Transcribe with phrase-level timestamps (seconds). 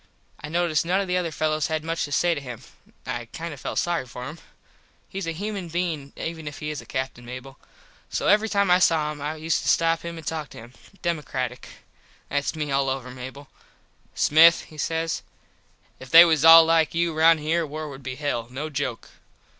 [0.43, 2.63] I noticed none of the other fellos had much to say to him.
[3.05, 4.39] I felt kind of sorry for him.
[5.13, 7.59] Hes a human bein even if he is a Captin, Mable.
[8.09, 10.73] So every time I saw him I used to stop him and talk to him.
[11.03, 11.67] Democratic.
[12.29, 13.47] Thats me all over, Mable.
[14.15, 15.21] "Smith" he says
[15.99, 19.07] "If they was all like you round here war would be hell, no joke."